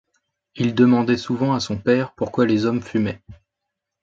Il 0.55 0.73
demandait 0.73 1.15
souvent 1.15 1.53
à 1.53 1.59
son 1.59 1.77
père 1.77 2.13
pourquoi 2.15 2.47
les 2.47 2.65
hommes 2.65 2.81
fumaient. 2.81 3.21